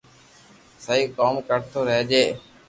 سھي 0.83 0.99
ڪوم 1.17 1.35
ڪرتو 1.47 1.79
رھجي 1.89 2.25